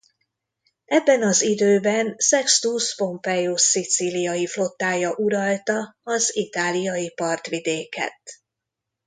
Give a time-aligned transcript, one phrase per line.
[0.85, 8.21] Ebben az időben Sextus Pompeius szicíliai flottája uralta az itáliai partvidéket.